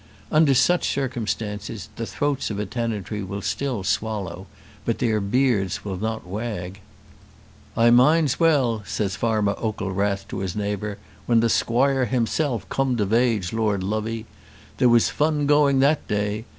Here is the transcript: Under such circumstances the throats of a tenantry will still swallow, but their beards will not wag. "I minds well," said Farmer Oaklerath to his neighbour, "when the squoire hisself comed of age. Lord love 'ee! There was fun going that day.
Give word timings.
Under 0.31 0.55
such 0.55 0.89
circumstances 0.89 1.89
the 1.95 2.07
throats 2.07 2.49
of 2.49 2.57
a 2.57 2.65
tenantry 2.65 3.21
will 3.21 3.43
still 3.43 3.83
swallow, 3.83 4.47
but 4.83 4.97
their 4.97 5.21
beards 5.21 5.85
will 5.85 5.95
not 5.97 6.25
wag. 6.25 6.79
"I 7.77 7.91
minds 7.91 8.39
well," 8.39 8.81
said 8.83 9.11
Farmer 9.11 9.53
Oaklerath 9.59 10.27
to 10.29 10.39
his 10.39 10.55
neighbour, 10.55 10.97
"when 11.27 11.39
the 11.39 11.49
squoire 11.49 12.05
hisself 12.05 12.67
comed 12.67 12.99
of 12.99 13.13
age. 13.13 13.53
Lord 13.53 13.83
love 13.83 14.07
'ee! 14.09 14.25
There 14.79 14.89
was 14.89 15.09
fun 15.09 15.45
going 15.45 15.81
that 15.81 16.07
day. 16.07 16.45